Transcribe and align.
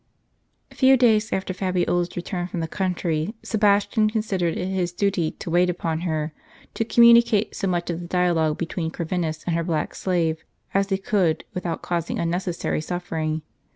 FEW 0.71 0.97
days 0.97 1.31
after 1.31 1.53
Fabiola's 1.53 2.15
return 2.15 2.47
from 2.47 2.59
the 2.59 2.67
country, 2.67 3.35
Sebastian 3.43 4.09
considered 4.09 4.57
it 4.57 4.65
his 4.65 4.91
duty 4.91 5.29
to 5.33 5.51
wait 5.51 5.69
upon 5.69 5.99
her, 6.01 6.33
to 6.73 6.83
communicate 6.83 7.53
so 7.55 7.67
much 7.67 7.87
of 7.91 8.01
the 8.01 8.07
dialogue 8.07 8.57
between 8.57 8.89
Corvinus 8.89 9.43
and 9.45 9.55
her 9.55 9.63
black 9.63 9.93
slave, 9.93 10.43
as 10.73 10.89
he 10.89 10.97
could 10.97 11.43
without 11.53 11.73
L 11.83 11.83
causing 11.83 12.17
unnecessary 12.17 12.81
suffering. 12.81 13.43